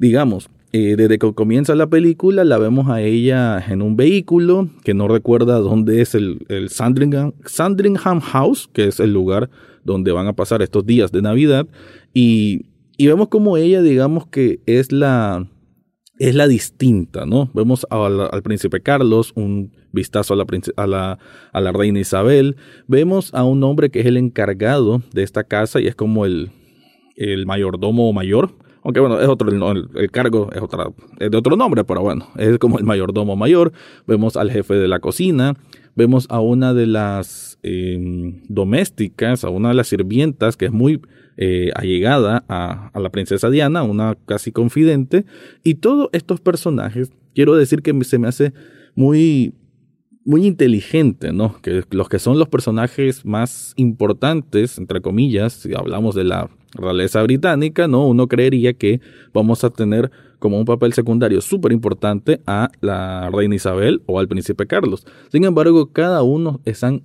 Digamos, 0.00 0.48
eh, 0.72 0.94
desde 0.96 1.18
que 1.18 1.34
comienza 1.34 1.74
la 1.74 1.86
película 1.86 2.42
la 2.42 2.56
vemos 2.56 2.88
a 2.88 3.02
ella 3.02 3.62
en 3.68 3.82
un 3.82 3.96
vehículo 3.96 4.70
que 4.82 4.94
no 4.94 5.08
recuerda 5.08 5.58
dónde 5.58 6.00
es 6.00 6.14
el, 6.14 6.46
el 6.48 6.70
Sandringham, 6.70 7.34
Sandringham 7.44 8.20
House, 8.20 8.66
que 8.72 8.86
es 8.86 8.98
el 8.98 9.12
lugar 9.12 9.50
donde 9.84 10.10
van 10.10 10.26
a 10.26 10.32
pasar 10.32 10.62
estos 10.62 10.86
días 10.86 11.12
de 11.12 11.20
Navidad, 11.20 11.66
y, 12.14 12.62
y 12.96 13.08
vemos 13.08 13.28
como 13.28 13.58
ella, 13.58 13.82
digamos 13.82 14.26
que 14.26 14.60
es 14.64 14.90
la, 14.90 15.46
es 16.18 16.34
la 16.34 16.48
distinta, 16.48 17.26
¿no? 17.26 17.50
Vemos 17.52 17.86
al 17.90 18.42
príncipe 18.42 18.80
Carlos, 18.80 19.32
un 19.34 19.70
vistazo 19.92 20.32
a 20.32 20.36
la, 20.38 20.46
a, 20.76 20.86
la, 20.86 21.18
a 21.52 21.60
la 21.60 21.72
reina 21.72 22.00
Isabel, 22.00 22.56
vemos 22.86 23.34
a 23.34 23.44
un 23.44 23.62
hombre 23.64 23.90
que 23.90 24.00
es 24.00 24.06
el 24.06 24.16
encargado 24.16 25.02
de 25.12 25.24
esta 25.24 25.44
casa 25.44 25.78
y 25.78 25.88
es 25.88 25.94
como 25.94 26.24
el, 26.24 26.52
el 27.16 27.44
mayordomo 27.44 28.10
mayor, 28.14 28.54
aunque 28.82 29.00
bueno, 29.00 29.20
es 29.20 29.28
otro, 29.28 29.50
el, 29.50 30.10
cargo 30.10 30.50
es, 30.52 30.62
otra, 30.62 30.88
es 31.18 31.30
de 31.30 31.36
otro 31.36 31.56
nombre, 31.56 31.84
pero 31.84 32.00
bueno, 32.00 32.28
es 32.36 32.58
como 32.58 32.78
el 32.78 32.84
mayordomo 32.84 33.36
mayor, 33.36 33.72
vemos 34.06 34.36
al 34.36 34.50
jefe 34.50 34.74
de 34.74 34.88
la 34.88 35.00
cocina, 35.00 35.54
vemos 35.96 36.26
a 36.30 36.40
una 36.40 36.72
de 36.72 36.86
las 36.86 37.58
em, 37.62 38.42
domésticas, 38.48 39.44
a 39.44 39.50
una 39.50 39.68
de 39.68 39.74
las 39.74 39.88
sirvientas 39.88 40.56
que 40.56 40.66
es 40.66 40.72
muy 40.72 41.00
eh, 41.36 41.70
allegada 41.74 42.44
a, 42.48 42.88
a, 42.88 43.00
la 43.00 43.10
princesa 43.10 43.50
Diana, 43.50 43.82
una 43.82 44.16
casi 44.26 44.52
confidente, 44.52 45.24
y 45.62 45.74
todos 45.74 46.08
estos 46.12 46.40
personajes, 46.40 47.12
quiero 47.34 47.54
decir 47.56 47.82
que 47.82 47.92
se 48.04 48.18
me 48.18 48.28
hace 48.28 48.52
muy, 48.94 49.54
muy 50.24 50.46
inteligente, 50.46 51.32
¿no? 51.32 51.60
Que 51.60 51.82
los 51.90 52.08
que 52.08 52.18
son 52.18 52.38
los 52.38 52.48
personajes 52.48 53.24
más 53.24 53.72
importantes, 53.76 54.78
entre 54.78 55.00
comillas, 55.00 55.54
si 55.54 55.74
hablamos 55.74 56.14
de 56.14 56.24
la 56.24 56.50
realeza 56.72 57.22
británica, 57.22 57.88
¿no? 57.88 58.06
Uno 58.06 58.28
creería 58.28 58.72
que 58.74 59.00
vamos 59.32 59.64
a 59.64 59.70
tener 59.70 60.10
como 60.38 60.58
un 60.58 60.64
papel 60.64 60.92
secundario 60.92 61.40
súper 61.40 61.72
importante 61.72 62.40
a 62.46 62.70
la 62.80 63.30
reina 63.30 63.54
Isabel 63.54 64.02
o 64.06 64.18
al 64.18 64.28
príncipe 64.28 64.66
Carlos. 64.66 65.06
Sin 65.30 65.44
embargo, 65.44 65.92
cada 65.92 66.22
uno 66.22 66.60
están, 66.64 67.02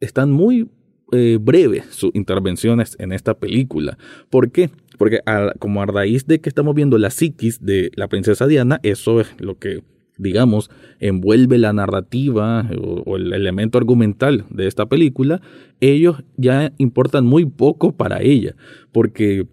están 0.00 0.30
muy 0.30 0.68
eh, 1.12 1.38
breve 1.40 1.84
sus 1.90 2.10
intervenciones 2.14 2.96
en 2.98 3.12
esta 3.12 3.34
película. 3.34 3.98
¿Por 4.30 4.50
qué? 4.50 4.70
Porque 4.98 5.20
como 5.58 5.82
a 5.82 5.86
raíz 5.86 6.26
de 6.26 6.40
que 6.40 6.48
estamos 6.48 6.74
viendo 6.74 6.96
la 6.96 7.10
psiquis 7.10 7.60
de 7.60 7.90
la 7.96 8.08
princesa 8.08 8.46
Diana, 8.46 8.80
eso 8.82 9.20
es 9.20 9.28
lo 9.38 9.58
que, 9.58 9.82
digamos, 10.22 10.70
envuelve 11.00 11.58
la 11.58 11.72
narrativa 11.72 12.68
o, 12.80 13.02
o 13.04 13.16
el 13.16 13.32
elemento 13.32 13.78
argumental 13.78 14.46
de 14.50 14.66
esta 14.66 14.86
película, 14.86 15.42
ellos 15.80 16.22
ya 16.36 16.72
importan 16.78 17.26
muy 17.26 17.44
poco 17.44 17.96
para 17.96 18.22
ella, 18.22 18.54
porque 18.92 19.46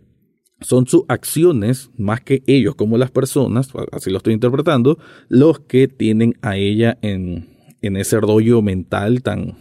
son 0.62 0.88
sus 0.88 1.04
acciones, 1.08 1.90
más 1.98 2.22
que 2.22 2.44
ellos 2.48 2.76
como 2.76 2.98
las 2.98 3.12
personas, 3.12 3.72
así 3.92 4.10
lo 4.10 4.18
estoy 4.18 4.34
interpretando, 4.34 4.98
los 5.28 5.60
que 5.60 5.88
tienen 5.88 6.36
a 6.42 6.58
ella 6.58 6.98
en, 7.02 7.48
en 7.82 7.98
ese 7.98 8.20
rollo 8.20 8.62
mental 8.62 9.22
tan, 9.24 9.56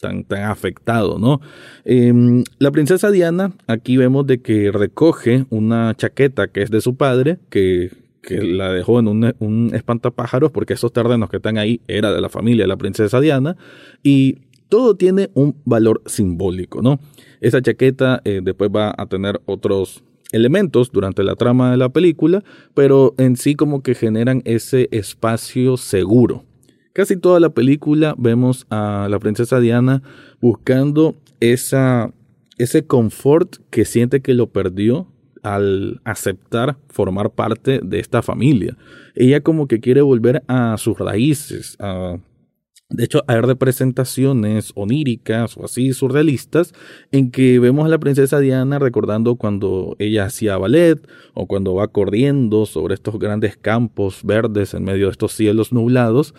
tan, 0.00 0.24
tan 0.24 0.44
afectado, 0.44 1.18
¿no? 1.18 1.40
Em, 1.84 2.42
la 2.58 2.70
princesa 2.70 3.10
Diana, 3.10 3.52
aquí 3.66 3.96
vemos 3.96 4.26
de 4.26 4.40
que 4.40 4.72
recoge 4.72 5.46
una 5.50 5.94
chaqueta 5.96 6.48
que 6.48 6.62
es 6.62 6.70
de 6.70 6.80
su 6.80 6.96
padre, 6.96 7.38
que, 7.48 7.90
que 8.22 8.42
la 8.42 8.72
dejó 8.72 9.00
en 9.00 9.08
un, 9.08 9.34
un 9.38 9.70
espantapájaros, 9.74 10.50
porque 10.50 10.74
esos 10.74 10.92
terrenos 10.92 11.30
que 11.30 11.36
están 11.36 11.58
ahí 11.58 11.80
era 11.88 12.12
de 12.12 12.20
la 12.20 12.28
familia 12.28 12.64
de 12.64 12.68
la 12.68 12.76
princesa 12.76 13.20
Diana, 13.20 13.56
y 14.02 14.38
todo 14.68 14.94
tiene 14.94 15.30
un 15.34 15.56
valor 15.64 16.02
simbólico, 16.06 16.82
¿no? 16.82 17.00
Esa 17.40 17.62
chaqueta 17.62 18.20
eh, 18.24 18.40
después 18.42 18.70
va 18.74 18.94
a 18.96 19.06
tener 19.06 19.40
otros 19.46 20.04
elementos 20.32 20.92
durante 20.92 21.24
la 21.24 21.34
trama 21.34 21.70
de 21.72 21.76
la 21.76 21.88
película, 21.88 22.44
pero 22.74 23.14
en 23.18 23.36
sí 23.36 23.54
como 23.54 23.82
que 23.82 23.94
generan 23.94 24.42
ese 24.44 24.88
espacio 24.92 25.76
seguro 25.76 26.44
Casi 26.92 27.16
toda 27.16 27.38
la 27.38 27.50
película 27.50 28.14
vemos 28.18 28.66
a 28.68 29.06
la 29.08 29.20
princesa 29.20 29.60
Diana 29.60 30.02
buscando 30.40 31.16
esa, 31.38 32.12
ese 32.58 32.84
confort 32.84 33.58
que 33.70 33.84
siente 33.84 34.20
que 34.20 34.34
lo 34.34 34.48
perdió 34.48 35.06
al 35.42 36.00
aceptar 36.04 36.76
formar 36.88 37.30
parte 37.30 37.80
de 37.82 38.00
esta 38.00 38.22
familia. 38.22 38.76
Ella 39.14 39.40
como 39.40 39.66
que 39.66 39.80
quiere 39.80 40.02
volver 40.02 40.42
a 40.48 40.76
sus 40.78 40.98
raíces, 40.98 41.76
de 42.90 43.04
hecho, 43.04 43.22
hay 43.28 43.40
representaciones 43.40 44.72
oníricas 44.74 45.56
o 45.56 45.64
así 45.64 45.92
surrealistas 45.92 46.72
en 47.12 47.30
que 47.30 47.60
vemos 47.60 47.86
a 47.86 47.88
la 47.88 47.98
princesa 47.98 48.40
Diana 48.40 48.80
recordando 48.80 49.36
cuando 49.36 49.94
ella 50.00 50.24
hacía 50.24 50.58
ballet 50.58 50.98
o 51.32 51.46
cuando 51.46 51.76
va 51.76 51.86
corriendo 51.86 52.66
sobre 52.66 52.94
estos 52.94 53.16
grandes 53.20 53.56
campos 53.56 54.22
verdes 54.24 54.74
en 54.74 54.82
medio 54.82 55.06
de 55.06 55.12
estos 55.12 55.32
cielos 55.34 55.72
nublados. 55.72 56.34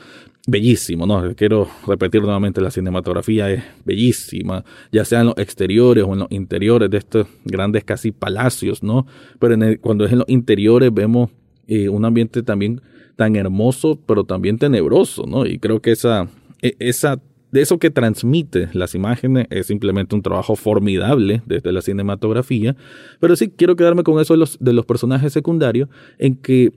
Bellísimo, 0.51 1.05
¿no? 1.05 1.34
Quiero 1.34 1.70
repetir 1.88 2.22
nuevamente, 2.22 2.60
la 2.60 2.72
cinematografía 2.72 3.50
es 3.50 3.63
bellísima, 3.86 4.65
ya 4.91 5.05
sea 5.05 5.22
en 5.22 5.27
los 5.27 5.38
exteriores 5.38 6.03
o 6.03 6.12
en 6.12 6.20
los 6.20 6.27
interiores 6.29 6.89
de 6.89 6.98
estos 6.98 7.27
grandes 7.46 7.86
casi 7.86 8.12
palacios, 8.12 8.84
¿no? 8.84 9.08
Pero 9.39 9.55
cuando 9.79 10.03
es 10.03 10.12
en 10.12 10.17
los 10.17 10.27
interiores 10.27 10.93
vemos 10.93 11.29
eh, 11.70 11.88
un 11.88 12.03
ambiente 12.03 12.43
también 12.43 12.81
tan 13.15 13.38
hermoso, 13.38 13.98
pero 14.05 14.25
también 14.25 14.58
tenebroso, 14.58 15.25
¿no? 15.25 15.46
Y 15.46 15.58
creo 15.58 15.81
que 15.81 15.91
esa, 15.91 16.27
e, 16.62 16.75
esa, 16.79 17.22
de 17.51 17.62
eso 17.62 17.79
que 17.79 17.89
transmite 17.89 18.67
las 18.74 18.93
imágenes 18.93 19.48
es 19.51 19.67
simplemente 19.67 20.15
un 20.15 20.22
trabajo 20.22 20.58
formidable 20.58 21.43
desde 21.46 21.72
la 21.72 21.81
cinematografía. 21.81 22.75
Pero 23.22 23.38
sí 23.38 23.53
quiero 23.55 23.77
quedarme 23.77 24.03
con 24.03 24.20
eso 24.20 24.34
de 24.34 24.39
los, 24.39 24.58
de 24.60 24.74
los 24.74 24.86
personajes 24.86 25.31
secundarios, 25.31 25.88
en 26.17 26.36
que 26.36 26.74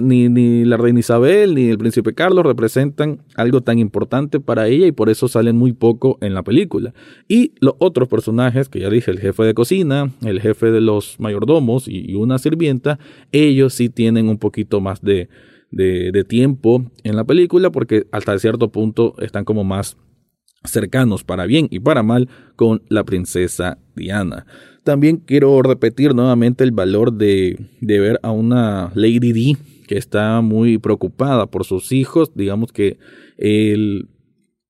ni, 0.00 0.28
ni, 0.28 0.64
la 0.64 0.76
reina 0.76 1.00
Isabel 1.00 1.54
ni 1.54 1.68
el 1.68 1.78
príncipe 1.78 2.14
Carlos 2.14 2.44
representan 2.44 3.22
algo 3.34 3.60
tan 3.60 3.78
importante 3.78 4.40
para 4.40 4.68
ella 4.68 4.86
y 4.86 4.92
por 4.92 5.10
eso 5.10 5.28
salen 5.28 5.56
muy 5.56 5.72
poco 5.72 6.18
en 6.20 6.34
la 6.34 6.42
película. 6.42 6.94
Y 7.28 7.52
los 7.60 7.74
otros 7.78 8.08
personajes, 8.08 8.68
que 8.68 8.80
ya 8.80 8.90
dije, 8.90 9.10
el 9.10 9.20
jefe 9.20 9.42
de 9.44 9.54
cocina, 9.54 10.12
el 10.24 10.40
jefe 10.40 10.70
de 10.70 10.80
los 10.80 11.18
mayordomos 11.20 11.88
y 11.88 12.14
una 12.14 12.38
sirvienta, 12.38 12.98
ellos 13.32 13.74
sí 13.74 13.88
tienen 13.88 14.28
un 14.28 14.38
poquito 14.38 14.80
más 14.80 15.02
de, 15.02 15.28
de, 15.70 16.24
tiempo 16.24 16.90
en 17.04 17.16
la 17.16 17.24
película 17.24 17.70
porque 17.70 18.06
hasta 18.12 18.38
cierto 18.38 18.70
punto 18.70 19.14
están 19.18 19.44
como 19.44 19.64
más 19.64 19.96
cercanos 20.64 21.24
para 21.24 21.46
bien 21.46 21.68
y 21.70 21.80
para 21.80 22.02
mal 22.02 22.28
con 22.56 22.82
la 22.88 23.04
princesa 23.04 23.78
Diana. 23.94 24.46
También 24.84 25.18
quiero 25.18 25.60
repetir 25.62 26.14
nuevamente 26.14 26.64
el 26.64 26.72
valor 26.72 27.12
de, 27.12 27.58
de 27.80 28.00
ver 28.00 28.18
a 28.22 28.30
una 28.30 28.90
Lady 28.94 29.32
D 29.32 29.56
que 29.88 29.98
está 29.98 30.40
muy 30.40 30.78
preocupada 30.78 31.46
por 31.46 31.64
sus 31.64 31.90
hijos, 31.90 32.30
digamos 32.34 32.70
que 32.70 32.98
el, 33.36 34.08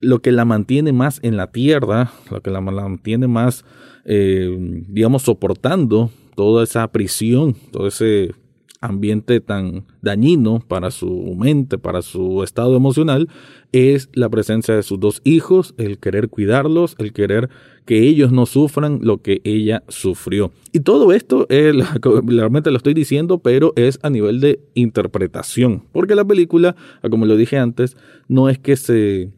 lo 0.01 0.23
que 0.23 0.33
la 0.33 0.47
mantiene 0.47 0.93
más 0.93 1.21
en 1.23 1.37
la 1.37 1.51
tierra, 1.51 2.13
lo 2.31 2.41
que 2.41 2.51
la 2.51 2.63
mantiene 2.63 3.29
más, 3.29 3.65
eh, 4.07 4.49
digamos, 4.89 5.23
soportando 5.23 6.11
toda 6.37 6.65
esa 6.65 6.91
prisión, 6.91 7.55
todo 7.73 7.89
ese 7.89 8.33
ambiente 8.81 9.41
tan 9.41 9.85
dañino 10.03 10.61
para 10.67 10.91
su 10.91 11.35
mente, 11.39 11.79
para 11.79 12.03
su 12.03 12.43
estado 12.43 12.77
emocional, 12.77 13.29
es 13.73 14.09
la 14.13 14.29
presencia 14.29 14.75
de 14.75 14.83
sus 14.83 15.01
dos 15.01 15.21
hijos, 15.25 15.75
el 15.79 15.99
querer 15.99 16.29
cuidarlos, 16.29 16.95
el 16.99 17.13
querer 17.13 17.51
que 17.85 18.07
ellos 18.07 18.33
no 18.33 18.47
sufran 18.47 19.01
lo 19.03 19.23
que 19.23 19.41
ella 19.45 19.83
sufrió. 19.89 20.53
Y 20.73 20.81
todo 20.81 21.13
esto, 21.13 21.47
realmente 22.27 22.71
lo 22.71 22.77
estoy 22.77 22.95
diciendo, 22.95 23.39
pero 23.39 23.73
es 23.77 23.99
a 24.03 24.11
nivel 24.11 24.41
de 24.41 24.61
interpretación, 24.75 25.85
porque 25.93 26.15
la 26.15 26.25
película, 26.25 26.77
como 27.11 27.27
lo 27.27 27.37
dije 27.37 27.59
antes, 27.59 27.97
no 28.29 28.49
es 28.49 28.59
que 28.59 28.77
se 28.77 29.31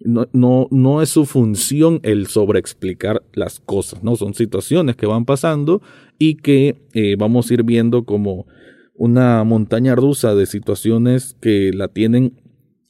no, 0.00 0.26
no, 0.32 0.66
no, 0.70 1.02
es 1.02 1.10
su 1.10 1.26
función 1.26 2.00
el 2.02 2.26
sobreexplicar 2.26 3.22
las 3.34 3.60
cosas, 3.60 4.02
¿no? 4.02 4.16
Son 4.16 4.34
situaciones 4.34 4.96
que 4.96 5.06
van 5.06 5.24
pasando 5.24 5.82
y 6.18 6.36
que 6.36 6.76
eh, 6.94 7.16
vamos 7.18 7.50
a 7.50 7.54
ir 7.54 7.62
viendo 7.62 8.04
como 8.04 8.46
una 8.94 9.44
montaña 9.44 9.94
rusa 9.94 10.34
de 10.34 10.46
situaciones 10.46 11.36
que 11.40 11.72
la 11.74 11.88
tienen 11.88 12.34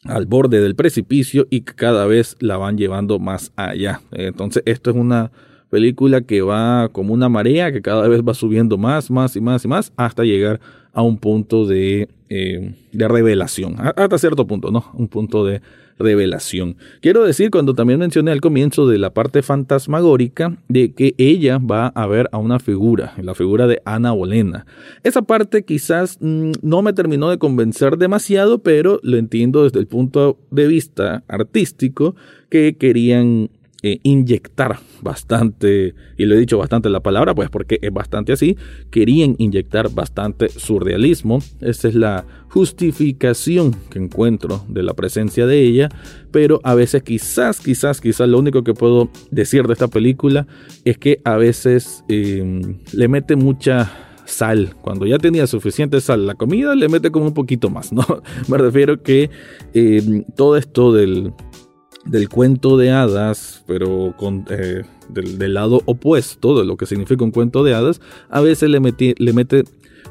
al 0.04 0.26
borde 0.26 0.60
del 0.60 0.74
precipicio 0.74 1.46
y 1.50 1.60
que 1.62 1.74
cada 1.74 2.06
vez 2.06 2.36
la 2.40 2.56
van 2.56 2.78
llevando 2.78 3.18
más 3.18 3.52
allá. 3.56 4.00
Entonces, 4.12 4.62
esto 4.66 4.90
es 4.90 4.96
una 4.96 5.30
película 5.68 6.22
que 6.22 6.42
va 6.42 6.88
como 6.88 7.14
una 7.14 7.28
marea 7.28 7.72
que 7.72 7.82
cada 7.82 8.08
vez 8.08 8.22
va 8.22 8.34
subiendo 8.34 8.76
más, 8.76 9.10
más 9.10 9.36
y 9.36 9.40
más 9.40 9.64
y 9.64 9.68
más 9.68 9.92
hasta 9.96 10.24
llegar 10.24 10.60
a 10.92 11.02
un 11.02 11.18
punto 11.18 11.66
de, 11.66 12.08
eh, 12.28 12.74
de 12.92 13.08
revelación, 13.08 13.76
hasta 13.78 14.18
cierto 14.18 14.46
punto, 14.46 14.70
¿no? 14.70 14.90
Un 14.94 15.06
punto 15.06 15.44
de 15.44 15.60
revelación. 16.00 16.76
Quiero 17.00 17.24
decir, 17.24 17.50
cuando 17.50 17.74
también 17.74 18.00
mencioné 18.00 18.32
al 18.32 18.40
comienzo 18.40 18.88
de 18.88 18.98
la 18.98 19.10
parte 19.10 19.42
fantasmagórica, 19.42 20.56
de 20.68 20.92
que 20.92 21.14
ella 21.18 21.58
va 21.58 21.88
a 21.88 22.06
ver 22.06 22.28
a 22.32 22.38
una 22.38 22.58
figura, 22.58 23.14
la 23.22 23.34
figura 23.34 23.66
de 23.66 23.80
Ana 23.84 24.12
Bolena. 24.12 24.66
Esa 25.04 25.22
parte 25.22 25.64
quizás 25.64 26.18
mm, 26.20 26.52
no 26.62 26.82
me 26.82 26.92
terminó 26.92 27.30
de 27.30 27.38
convencer 27.38 27.98
demasiado, 27.98 28.62
pero 28.62 28.98
lo 29.02 29.16
entiendo 29.16 29.64
desde 29.64 29.78
el 29.78 29.86
punto 29.86 30.38
de 30.50 30.66
vista 30.66 31.22
artístico 31.28 32.16
que 32.48 32.76
querían 32.76 33.50
eh, 33.82 33.98
inyectar 34.02 34.78
bastante, 35.00 35.94
y 36.18 36.26
lo 36.26 36.34
he 36.34 36.38
dicho 36.38 36.58
bastante 36.58 36.90
la 36.90 37.00
palabra, 37.00 37.34
pues 37.34 37.48
porque 37.48 37.78
es 37.80 37.92
bastante 37.92 38.32
así, 38.32 38.56
querían 38.90 39.36
inyectar 39.38 39.90
bastante 39.90 40.48
surrealismo. 40.50 41.38
Esa 41.60 41.88
es 41.88 41.94
la 41.94 42.26
justificación 42.50 43.74
que 43.90 43.98
encuentro 43.98 44.64
de 44.68 44.82
la 44.82 44.92
presencia 44.92 45.46
de 45.46 45.62
ella, 45.62 45.88
pero 46.30 46.60
a 46.62 46.74
veces 46.74 47.02
quizás, 47.02 47.60
quizás, 47.60 48.00
quizás 48.00 48.28
lo 48.28 48.38
único 48.38 48.64
que 48.64 48.74
puedo 48.74 49.08
decir 49.30 49.66
de 49.66 49.72
esta 49.72 49.88
película 49.88 50.46
es 50.84 50.98
que 50.98 51.20
a 51.24 51.36
veces 51.36 52.04
em, 52.08 52.78
le 52.92 53.08
mete 53.08 53.36
mucha 53.36 53.90
sal. 54.26 54.74
Cuando 54.80 55.06
ya 55.06 55.18
tenía 55.18 55.46
suficiente 55.46 56.00
sal 56.00 56.26
la 56.26 56.34
comida, 56.34 56.74
le 56.74 56.88
mete 56.88 57.10
como 57.10 57.26
un 57.26 57.34
poquito 57.34 57.70
más, 57.70 57.92
¿no? 57.92 58.04
Me 58.48 58.58
refiero 58.58 59.02
que 59.02 59.30
em, 59.74 60.24
todo 60.36 60.56
esto 60.56 60.92
del 60.92 61.32
del 62.04 62.28
cuento 62.28 62.76
de 62.76 62.90
hadas, 62.90 63.62
pero 63.66 64.14
con, 64.16 64.44
eh, 64.50 64.82
del, 65.08 65.54
lado 65.54 65.82
opuesto 65.84 66.58
de 66.58 66.64
lo 66.64 66.76
que 66.76 66.86
significa 66.86 67.24
un 67.24 67.30
cuento 67.30 67.62
de 67.62 67.74
hadas, 67.74 68.00
a 68.28 68.40
veces 68.40 68.70
le, 68.70 68.80
mete 68.80 69.64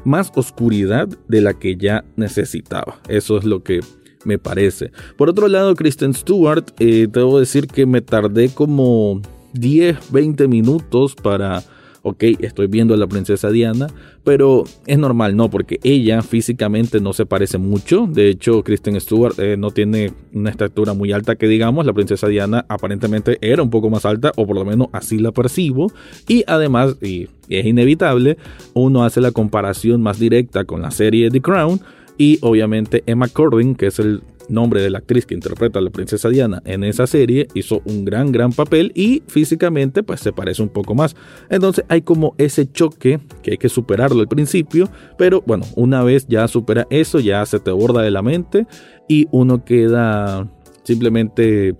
más 0.04 0.30
oscuridad 0.34 1.08
de 1.28 1.40
la 1.40 1.54
que 1.54 1.76
ya 1.76 2.04
necesitaba. 2.16 3.00
Eso 3.08 3.38
es 3.38 3.44
lo 3.44 3.62
que 3.62 3.80
me 4.24 4.38
parece. 4.38 4.92
Por 5.16 5.30
otro 5.30 5.48
lado, 5.48 5.74
Kristen 5.74 6.14
Stewart, 6.14 6.64
eh, 6.78 7.08
debo 7.10 7.40
decir 7.40 7.66
que 7.66 7.86
me 7.86 8.00
tardé 8.00 8.50
como 8.50 9.20
10, 9.54 10.12
20 10.12 10.48
minutos 10.48 11.14
para 11.14 11.62
ok, 12.02 12.24
estoy 12.40 12.66
viendo 12.66 12.94
a 12.94 12.96
la 12.96 13.06
princesa 13.06 13.50
Diana, 13.50 13.88
pero 14.24 14.64
es 14.86 14.98
normal, 14.98 15.36
no, 15.36 15.50
porque 15.50 15.78
ella 15.82 16.22
físicamente 16.22 17.00
no 17.00 17.12
se 17.12 17.26
parece 17.26 17.58
mucho. 17.58 18.06
De 18.06 18.28
hecho, 18.28 18.62
Kristen 18.62 19.00
Stewart 19.00 19.38
eh, 19.38 19.56
no 19.56 19.70
tiene 19.70 20.12
una 20.32 20.50
estatura 20.50 20.94
muy 20.94 21.12
alta 21.12 21.36
que 21.36 21.48
digamos. 21.48 21.86
La 21.86 21.92
princesa 21.92 22.28
Diana 22.28 22.64
aparentemente 22.68 23.38
era 23.40 23.62
un 23.62 23.70
poco 23.70 23.90
más 23.90 24.04
alta, 24.04 24.32
o 24.36 24.46
por 24.46 24.56
lo 24.56 24.64
menos 24.64 24.88
así 24.92 25.18
la 25.18 25.32
percibo. 25.32 25.92
Y 26.26 26.44
además, 26.46 26.96
y 27.02 27.28
es 27.48 27.66
inevitable, 27.66 28.38
uno 28.74 29.04
hace 29.04 29.20
la 29.20 29.32
comparación 29.32 30.02
más 30.02 30.18
directa 30.18 30.64
con 30.64 30.82
la 30.82 30.90
serie 30.90 31.30
The 31.30 31.40
Crown. 31.40 31.80
Y 32.16 32.38
obviamente 32.42 33.02
Emma 33.06 33.28
Corrin, 33.28 33.74
que 33.74 33.86
es 33.86 33.98
el 33.98 34.22
nombre 34.50 34.82
de 34.82 34.90
la 34.90 34.98
actriz 34.98 35.26
que 35.26 35.34
interpreta 35.34 35.78
a 35.78 35.82
la 35.82 35.90
princesa 35.90 36.28
Diana 36.28 36.62
en 36.64 36.84
esa 36.84 37.06
serie, 37.06 37.48
hizo 37.54 37.82
un 37.84 38.04
gran, 38.04 38.32
gran 38.32 38.52
papel 38.52 38.92
y 38.94 39.22
físicamente 39.28 40.02
pues 40.02 40.20
se 40.20 40.32
parece 40.32 40.62
un 40.62 40.68
poco 40.68 40.94
más. 40.94 41.16
Entonces 41.48 41.84
hay 41.88 42.02
como 42.02 42.34
ese 42.38 42.70
choque 42.70 43.20
que 43.42 43.52
hay 43.52 43.58
que 43.58 43.68
superarlo 43.68 44.20
al 44.20 44.28
principio, 44.28 44.88
pero 45.16 45.42
bueno, 45.46 45.64
una 45.76 46.02
vez 46.02 46.26
ya 46.28 46.46
supera 46.48 46.86
eso, 46.90 47.20
ya 47.20 47.44
se 47.46 47.60
te 47.60 47.70
borda 47.70 48.02
de 48.02 48.10
la 48.10 48.22
mente 48.22 48.66
y 49.08 49.26
uno 49.30 49.64
queda 49.64 50.50
simplemente 50.82 51.76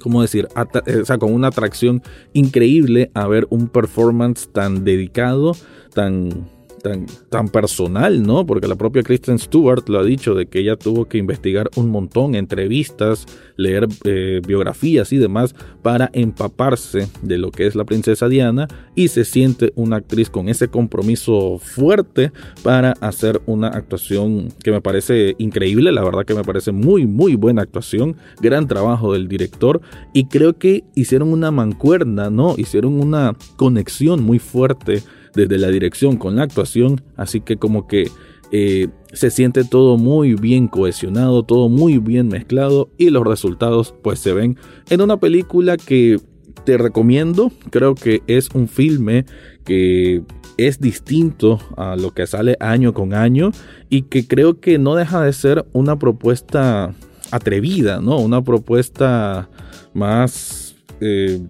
¿cómo 0.00 0.22
decir? 0.22 0.48
Eh, 0.86 1.00
o 1.00 1.04
sea, 1.04 1.18
con 1.18 1.32
una 1.32 1.48
atracción 1.48 2.02
increíble 2.32 3.10
a 3.14 3.26
ver 3.26 3.46
un 3.50 3.68
performance 3.68 4.48
tan 4.52 4.84
dedicado, 4.84 5.52
tan 5.94 6.48
tan, 6.82 7.48
personal, 7.48 8.22
¿no? 8.22 8.44
Porque 8.44 8.66
la 8.66 8.76
propia 8.76 9.02
Kristen 9.02 9.38
Stewart 9.38 9.88
lo 9.88 10.00
ha 10.00 10.04
dicho, 10.04 10.34
de 10.34 10.46
que 10.46 10.60
ella 10.60 10.76
tuvo 10.76 11.06
que 11.06 11.18
investigar 11.18 11.70
un 11.76 11.90
montón, 11.90 12.34
entrevistas, 12.34 13.26
leer 13.56 13.88
eh, 14.04 14.40
biografías 14.46 15.12
y 15.12 15.18
demás, 15.18 15.54
para 15.82 16.10
empaparse 16.12 17.08
de 17.22 17.38
lo 17.38 17.50
que 17.50 17.66
es 17.66 17.74
la 17.74 17.84
princesa 17.84 18.28
Diana 18.28 18.68
y 18.94 19.08
se 19.08 19.24
siente 19.24 19.72
una 19.76 19.96
actriz 19.96 20.30
con 20.30 20.48
ese 20.48 20.68
compromiso 20.68 21.58
fuerte 21.58 22.32
para 22.62 22.92
hacer 23.00 23.40
una 23.46 23.68
actuación 23.68 24.48
que 24.62 24.72
me 24.72 24.80
parece 24.80 25.34
increíble, 25.38 25.92
la 25.92 26.04
verdad 26.04 26.24
que 26.24 26.34
me 26.34 26.44
parece 26.44 26.72
muy, 26.72 27.06
muy 27.06 27.36
buena 27.36 27.62
actuación, 27.62 28.16
gran 28.40 28.66
trabajo 28.66 29.12
del 29.12 29.28
director 29.28 29.80
y 30.12 30.26
creo 30.26 30.58
que 30.58 30.84
hicieron 30.94 31.32
una 31.32 31.50
mancuerna, 31.50 32.30
¿no? 32.30 32.54
Hicieron 32.56 33.00
una 33.00 33.36
conexión 33.56 34.22
muy 34.22 34.38
fuerte 34.38 35.02
desde 35.34 35.58
la 35.58 35.68
dirección 35.68 36.16
con 36.16 36.36
la 36.36 36.44
actuación, 36.44 37.02
así 37.16 37.40
que 37.40 37.56
como 37.56 37.86
que 37.86 38.10
eh, 38.50 38.88
se 39.12 39.30
siente 39.30 39.64
todo 39.64 39.96
muy 39.96 40.34
bien 40.34 40.68
cohesionado, 40.68 41.42
todo 41.42 41.68
muy 41.68 41.98
bien 41.98 42.28
mezclado 42.28 42.90
y 42.98 43.10
los 43.10 43.24
resultados 43.24 43.94
pues 44.02 44.18
se 44.18 44.32
ven 44.32 44.58
en 44.90 45.00
una 45.00 45.18
película 45.18 45.76
que 45.76 46.20
te 46.64 46.76
recomiendo, 46.76 47.50
creo 47.70 47.94
que 47.94 48.22
es 48.26 48.50
un 48.54 48.68
filme 48.68 49.24
que 49.64 50.22
es 50.56 50.80
distinto 50.80 51.60
a 51.76 51.96
lo 51.96 52.12
que 52.12 52.26
sale 52.26 52.56
año 52.60 52.92
con 52.92 53.14
año 53.14 53.52
y 53.88 54.02
que 54.02 54.26
creo 54.26 54.60
que 54.60 54.78
no 54.78 54.94
deja 54.94 55.22
de 55.22 55.32
ser 55.32 55.64
una 55.72 55.98
propuesta 55.98 56.94
atrevida, 57.30 58.00
¿no? 58.00 58.18
Una 58.18 58.42
propuesta 58.42 59.48
más 59.94 60.76
eh, 61.00 61.40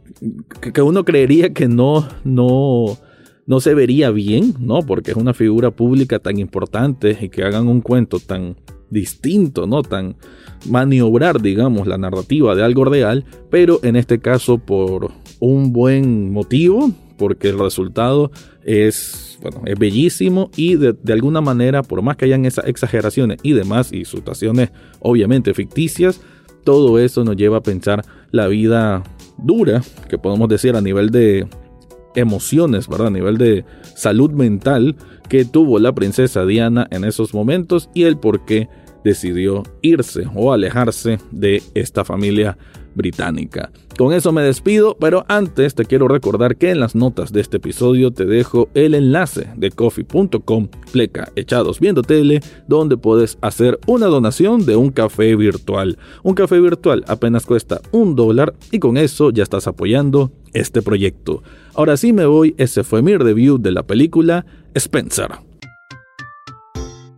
que, 0.73 0.83
uno 0.83 1.05
creería 1.05 1.53
que 1.53 1.69
no, 1.69 2.09
no, 2.25 2.97
no 3.47 3.61
se 3.61 3.75
vería 3.75 4.11
bien, 4.11 4.55
¿no? 4.61 4.81
Porque 4.81 5.11
es 5.11 5.17
una 5.17 5.35
figura 5.35 5.71
pública 5.71 6.19
tan 6.19 6.39
importante 6.39 7.17
y 7.21 7.29
que 7.29 7.45
hagan 7.45 7.69
un 7.69 7.81
cuento 7.81 8.19
tan 8.21 8.57
distinto, 8.91 9.67
¿no? 9.67 9.83
Tan 9.83 10.17
maniobrar, 10.69 11.41
digamos, 11.41 11.87
la 11.87 11.99
narrativa 11.99 12.55
de 12.55 12.63
algo 12.63 12.85
real, 12.85 13.25
pero 13.51 13.81
en 13.83 13.97
este 13.97 14.21
caso 14.21 14.59
por 14.59 15.11
un 15.41 15.73
buen 15.73 16.31
motivo, 16.33 16.93
porque 17.17 17.49
el 17.49 17.59
resultado 17.59 18.31
es, 18.65 19.39
bueno, 19.43 19.63
es 19.65 19.79
bellísimo 19.79 20.51
y 20.57 20.77
de, 20.77 20.93
de 20.93 21.13
alguna 21.13 21.41
manera, 21.41 21.83
por 21.83 22.03
más 22.03 22.17
que 22.17 22.27
hayan 22.27 22.45
esas 22.45 22.67
exageraciones 22.67 23.39
y 23.43 23.53
demás, 23.53 23.93
y 23.93 24.05
situaciones 24.05 24.71
obviamente 25.01 25.55
ficticias, 25.55 26.21
todo 26.65 26.99
eso 26.99 27.25
nos 27.25 27.37
lleva 27.37 27.59
a 27.59 27.63
pensar 27.63 28.05
la 28.31 28.47
vida 28.47 29.03
dura, 29.39 29.83
que 30.09 30.19
podemos 30.19 30.49
decir 30.49 30.77
a 30.77 30.81
nivel 30.81 31.11
de 31.11 31.47
emociones, 32.15 32.89
¿verdad? 32.89 33.09
A 33.09 33.11
nivel 33.11 33.39
de 33.39 33.65
salud 33.95 34.31
mental 34.31 34.97
que 35.29 35.45
tuvo 35.45 35.79
la 35.79 35.93
princesa 35.93 36.45
Diana 36.45 36.87
en 36.91 37.05
esos 37.05 37.35
momentos 37.35 37.89
y 37.95 38.05
el 38.05 38.19
por 38.19 38.45
qué 38.45 38.69
decidió 39.05 39.63
irse 39.81 40.25
o 40.35 40.53
alejarse 40.53 41.19
de 41.31 41.63
esta 41.75 42.05
familia 42.05 42.57
británica. 42.95 43.71
Con 43.99 44.13
eso 44.13 44.33
me 44.33 44.43
despido, 44.43 44.97
pero 44.99 45.25
antes 45.29 45.75
te 45.75 45.85
quiero 45.85 46.09
recordar 46.09 46.57
que 46.57 46.71
en 46.71 46.81
las 46.81 46.95
notas 46.95 47.33
de 47.33 47.41
este 47.41 47.59
episodio 47.59 48.11
te 48.11 48.25
dejo 48.25 48.69
el 48.75 48.95
enlace 48.95 49.49
de 49.57 49.71
coffee.com 49.71 50.69
pleca 50.93 51.31
echados 51.37 51.79
viendo 51.79 52.03
tele, 52.03 52.41
donde 52.67 52.97
puedes 52.97 53.39
hacer 53.41 53.79
una 53.87 54.07
donación 54.07 54.65
de 54.65 54.77
un 54.77 54.91
café 54.91 55.37
virtual. 55.37 55.99
Un 56.23 56.35
café 56.35 56.61
virtual 56.61 57.05
apenas 57.07 57.47
cuesta 57.47 57.81
un 57.93 58.17
dólar 58.17 58.55
y 58.71 58.79
con 58.79 58.97
eso 58.97 59.31
ya 59.31 59.43
estás 59.43 59.67
apoyando 59.67 60.33
este 60.53 60.83
proyecto. 60.83 61.43
Ahora 61.75 61.97
sí 61.97 62.13
me 62.13 62.27
voy, 62.27 62.55
ese 62.59 62.85
fue 62.85 63.03
mi 63.03 63.17
review 63.17 63.59
de 63.59 63.73
la 63.73 63.83
película 63.83 64.47
Spencer. 64.75 65.52